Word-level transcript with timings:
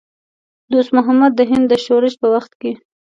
دوست 0.71 0.89
محمد 0.97 1.31
د 1.35 1.41
هند 1.49 1.65
د 1.69 1.73
شورش 1.85 2.13
په 2.21 2.27
وخت 2.35 2.51
کې. 2.61 2.71